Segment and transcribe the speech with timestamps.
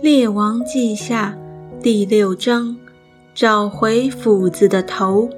[0.00, 1.36] 列王记下
[1.82, 2.76] 第六章，
[3.34, 5.28] 找回斧子的头。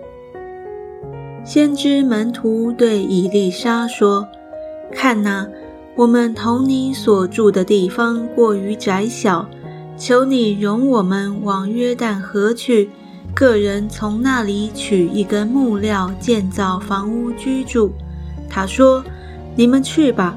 [1.43, 4.29] 先知门徒对以利沙说
[4.93, 5.48] ：“看哪，
[5.96, 9.48] 我们同你所住的地方过于窄小，
[9.96, 12.91] 求你容我们往约旦河去，
[13.34, 17.91] 个人从那里取一根木料建造房屋居住。”
[18.51, 19.02] 他说
[19.56, 20.37] ：“你们去吧。”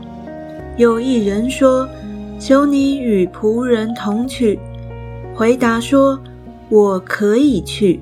[0.78, 1.86] 有一人说。
[2.46, 4.60] 求你与仆人同去。
[5.34, 6.20] 回答说
[6.68, 8.02] ：“我可以去。”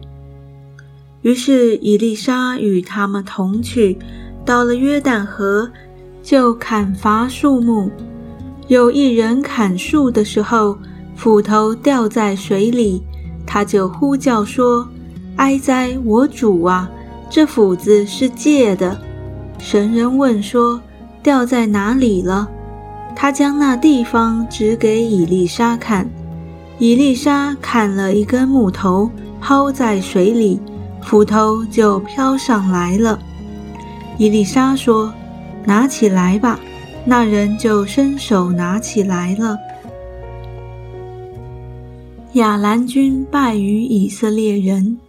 [1.21, 3.99] 于是以丽莎与他们同去，
[4.43, 5.69] 到了约旦河，
[6.23, 7.91] 就砍伐树木。
[8.67, 10.75] 有一人砍树的时候，
[11.15, 13.03] 斧头掉在水里，
[13.45, 14.89] 他就呼叫说
[15.37, 16.89] ：“哀哉，我主啊！
[17.29, 18.99] 这斧子是借的。”
[19.61, 20.81] 神人问说
[21.21, 22.49] ：“掉在哪里了？”
[23.15, 26.09] 他将那地方指给以丽莎看，
[26.79, 29.09] 以丽莎砍了一根木头，
[29.39, 30.59] 抛在水里，
[31.03, 33.19] 斧头就飘上来了。
[34.17, 35.13] 以丽莎说
[35.65, 36.59] ：“拿起来吧。”
[37.03, 39.57] 那人就伸手拿起来了。
[42.33, 44.99] 亚兰军败于以色列人。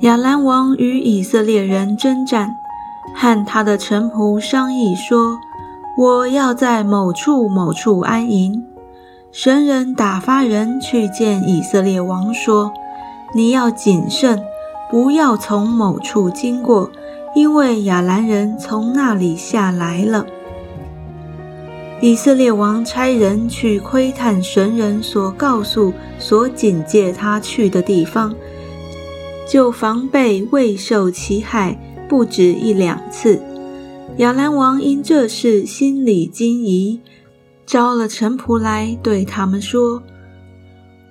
[0.00, 2.50] 亚兰王与以色列人征战，
[3.14, 5.38] 和他的臣仆商议说。
[6.00, 8.64] 我要在某处某处安营。
[9.32, 12.72] 神人打发人去见以色列王，说
[13.36, 14.42] ：“你要谨慎，
[14.90, 16.90] 不要从某处经过，
[17.34, 20.24] 因为亚兰人从那里下来了。”
[22.00, 28.34] 以色列王差人去窥探神人所告诉、所警戒他去的地方，
[29.46, 31.78] 就防备未受其害，
[32.08, 33.38] 不止一两次。
[34.18, 37.00] 亚兰王因这事心里惊疑，
[37.64, 40.02] 招了臣仆来，对他们说：“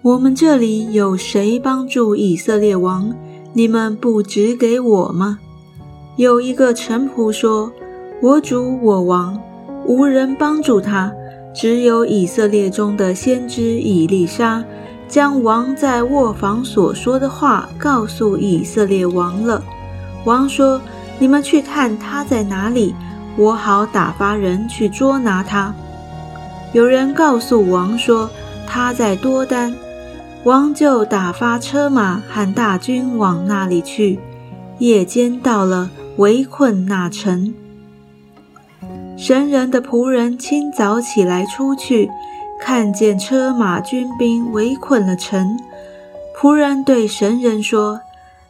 [0.03, 3.15] 我们这里有谁帮助以色列王？
[3.53, 5.39] 你们不指给我吗？”
[6.17, 7.71] 有一个臣仆说
[8.21, 9.41] ：“我主我王，
[9.87, 11.11] 无人帮助他，
[11.55, 14.63] 只有以色列中的先知以利沙，
[15.07, 19.63] 将王在卧房所说的话告诉以色列王了。”
[20.25, 20.79] 王说。
[21.19, 22.95] 你们去看他在哪里，
[23.35, 25.73] 我好打发人去捉拿他。
[26.71, 28.29] 有人告诉王说
[28.65, 29.75] 他在多丹，
[30.43, 34.19] 王就打发车马和大军往那里去。
[34.77, 37.53] 夜间到了，围困那城。
[39.17, 42.09] 神人的仆人清早起来出去，
[42.61, 45.59] 看见车马军兵围困了城。
[46.39, 47.99] 仆人对神人说：“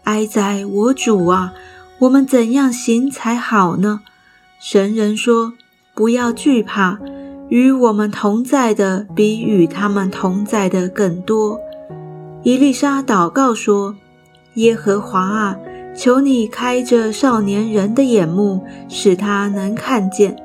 [0.06, 1.52] 哀哉，我主啊！”
[1.99, 3.99] 我们怎样行才好呢？
[4.57, 5.53] 神人说
[5.93, 6.97] ：“不要惧怕，
[7.49, 11.59] 与我们同在的比与他们同在的更多。”
[12.43, 13.97] 伊丽莎祷告说
[14.55, 15.57] ：“耶和华啊，
[15.93, 20.37] 求你开着少年人的眼目，使他能看见。”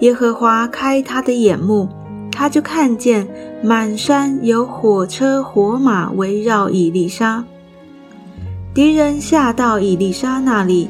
[0.00, 1.88] 耶和华开他的眼目，
[2.30, 3.26] 他就看见
[3.62, 7.42] 满山有火车火马围绕伊丽莎。
[8.74, 10.88] 敌人下到以利沙那里，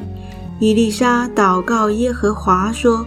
[0.59, 3.05] 以利沙祷告耶和华说：“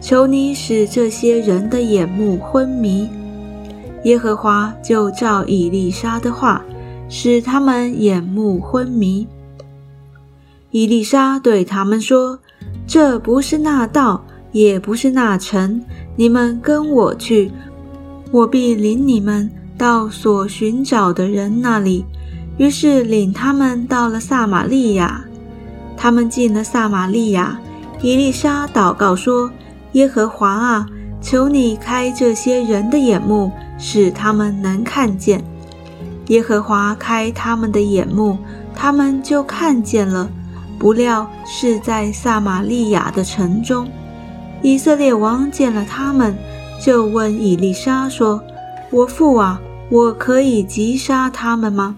[0.00, 3.10] 求你使这些人的眼目昏迷。”
[4.04, 6.64] 耶和华就照以利沙的话，
[7.08, 9.26] 使他们眼目昏迷。
[10.70, 12.38] 以利沙对他们说
[12.86, 15.82] ：“这不是那道，也不是那城，
[16.14, 17.50] 你们跟我去，
[18.30, 22.04] 我必领你们到所寻找的人那里。”
[22.56, 25.24] 于是领他们到了撒玛利亚。
[25.96, 27.58] 他们进了撒玛利亚，
[28.00, 29.50] 伊丽莎祷告说
[29.92, 30.86] ：“耶和华啊，
[31.20, 35.44] 求你开这些人的眼目，使他们能看见。”
[36.28, 38.38] 耶和华开他们的眼目，
[38.74, 40.30] 他们就看见了。
[40.78, 43.86] 不料是在撒玛利亚的城中。
[44.62, 46.34] 以色列王见了他们，
[46.80, 48.42] 就问以丽莎说
[48.90, 49.60] ：“我父啊，
[49.90, 51.96] 我可以击杀他们吗？”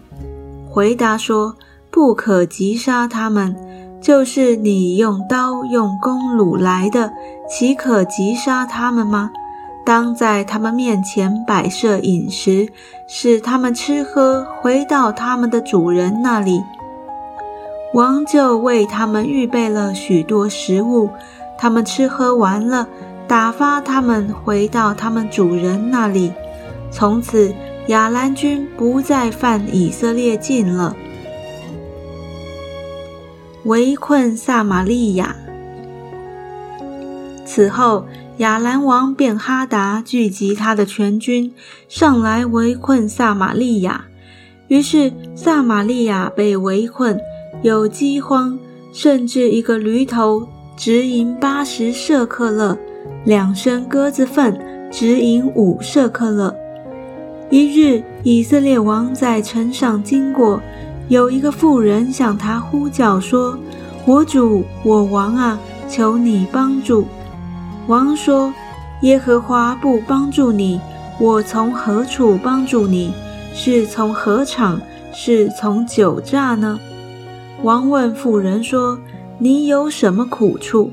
[0.73, 1.55] 回答说
[1.93, 3.55] ：“不可击杀他们，
[4.01, 7.13] 就是你用刀用弓弩来的，
[7.47, 9.31] 岂可击杀他们吗？
[9.85, 12.67] 当在他们面前摆设饮食，
[13.07, 16.65] 使他们吃喝，回到他们的主人那里。
[17.93, 21.11] 王就为他们预备了许多食物，
[21.59, 22.89] 他们吃喝完了，
[23.29, 26.33] 打发他们回到他们主人那里。
[26.91, 27.55] 从此。”
[27.89, 30.95] 亚兰军不再犯以色列境了。
[33.65, 35.37] 围困撒玛利亚。
[37.45, 38.07] 此后，
[38.39, 41.53] 亚兰王便哈达聚集他的全军，
[41.89, 44.05] 上来围困撒玛利亚。
[44.69, 47.21] 于是撒玛利亚被围困，
[47.63, 48.59] 有饥荒，
[48.93, 52.79] 甚至一个驴头直银八十舍克勒，
[53.25, 56.57] 两升鸽子粪直银五舍克勒。
[57.53, 60.59] 一日，以色列王在城上经过，
[61.09, 63.59] 有一个妇人向他呼叫说
[64.09, 67.05] ：“我主，我王啊，求你帮助。”
[67.89, 68.51] 王说
[69.05, 70.81] ：“耶和华不帮助你，
[71.21, 73.13] 我从何处帮助你？
[73.53, 74.81] 是从何场？
[75.13, 76.81] 是从酒榨呢？”
[77.63, 78.99] 王问妇人说
[79.37, 80.91] ：“你有什么苦处？”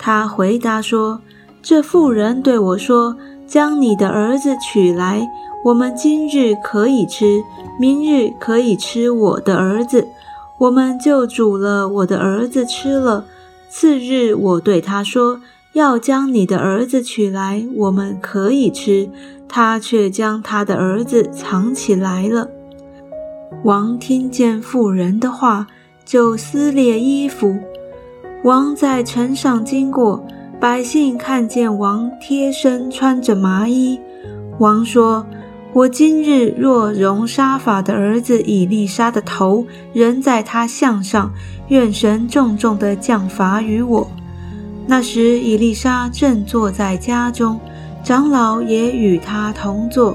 [0.00, 1.20] 他回答说
[1.62, 3.16] ：“这妇人对我说，
[3.46, 5.24] 将你的儿子娶来。”
[5.64, 7.40] 我们今日可以吃，
[7.78, 10.08] 明日可以吃我的儿子，
[10.58, 13.24] 我们就煮了我的儿子吃了。
[13.68, 15.40] 次日，我对他说
[15.74, 19.08] ：“要将你的儿子取来，我们可以吃。”
[19.48, 22.48] 他却将他的儿子藏起来了。
[23.64, 25.68] 王听见妇人的话，
[26.04, 27.56] 就撕裂衣服。
[28.42, 30.26] 王在城上经过，
[30.58, 34.00] 百姓看见王贴身穿着麻衣。
[34.58, 35.24] 王说。
[35.74, 41.32] 我今日若容沙法的儿子以利沙的头仍在他项上，
[41.68, 44.06] 愿神重重的降罚于我。
[44.86, 47.58] 那时以利沙正坐在家中，
[48.04, 50.14] 长老也与他同坐。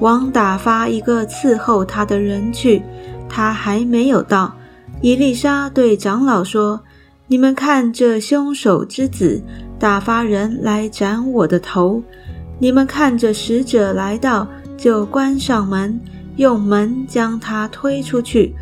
[0.00, 2.82] 王打发一个伺候他的人去，
[3.28, 4.52] 他还没有到。
[5.00, 6.80] 以丽莎对长老说
[7.28, 9.40] ：“你们看这凶手之子
[9.78, 12.02] 打发人来斩我的头，
[12.58, 14.48] 你们看着使者来到。”
[14.80, 16.00] 就关上门，
[16.36, 18.54] 用门将他推出去。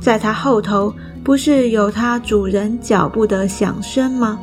[0.00, 0.94] 在他后头，
[1.24, 4.38] 不是有他主人脚步的响声吗？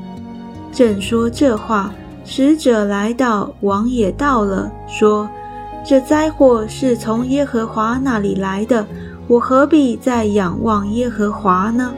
[0.74, 1.94] 正说这话，
[2.26, 5.30] 使者来到，王也到了，说
[5.88, 8.86] ：“这灾祸是从耶和华那里来的，
[9.28, 11.94] 我何必再仰望耶和华呢？”